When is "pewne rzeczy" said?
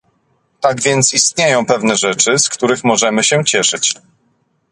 1.65-2.39